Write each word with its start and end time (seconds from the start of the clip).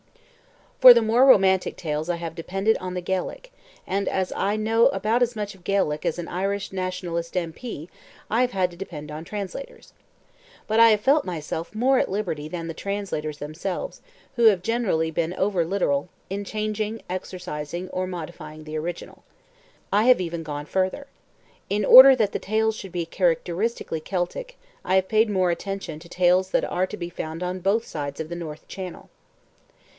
For 0.79 0.95
the 0.95 1.01
more 1.03 1.27
romantic 1.27 1.77
tales 1.77 2.09
I 2.09 2.15
have 2.15 2.33
depended 2.33 2.75
on 2.79 2.95
the 2.95 3.01
Gaelic, 3.03 3.53
and, 3.85 4.07
as 4.07 4.33
I 4.35 4.55
know 4.55 4.87
about 4.87 5.21
as 5.21 5.35
much 5.35 5.53
of 5.53 5.63
Gaelic 5.63 6.07
as 6.07 6.17
an 6.17 6.27
Irish 6.27 6.73
Nationalist 6.73 7.37
M. 7.37 7.53
P., 7.53 7.87
I 8.31 8.41
have 8.41 8.49
had 8.49 8.71
to 8.71 8.77
depend 8.77 9.11
on 9.11 9.23
translators. 9.23 9.93
But 10.65 10.79
I 10.79 10.89
have 10.89 11.01
felt 11.01 11.23
myself 11.23 11.75
more 11.75 11.99
at 11.99 12.09
liberty 12.09 12.47
than 12.47 12.65
the 12.65 12.73
translators 12.73 13.37
themselves, 13.37 14.01
who 14.37 14.45
have 14.45 14.63
generally 14.63 15.11
been 15.11 15.35
over 15.35 15.63
literal, 15.63 16.09
in 16.31 16.43
changing, 16.45 17.03
excising, 17.07 17.87
or 17.93 18.07
modifying 18.07 18.63
the 18.63 18.77
original. 18.79 19.23
I 19.93 20.05
have 20.05 20.19
even 20.19 20.41
gone 20.41 20.65
further. 20.65 21.05
In 21.69 21.85
order 21.85 22.15
that 22.15 22.31
the 22.31 22.39
tales 22.39 22.75
should 22.75 22.91
be 22.91 23.05
characteristically 23.05 23.99
Celtic, 24.01 24.57
I 24.83 24.95
have 24.95 25.07
paid 25.07 25.29
more 25.29 25.49
particular 25.49 25.75
attention 25.75 25.99
to 25.99 26.09
tales 26.09 26.49
that 26.49 26.65
are 26.65 26.87
to 26.87 26.97
be 26.97 27.11
found 27.11 27.43
on 27.43 27.59
both 27.59 27.85
sides 27.85 28.19
of 28.19 28.29
the 28.29 28.35
North 28.35 28.67
Channel. 28.67 29.07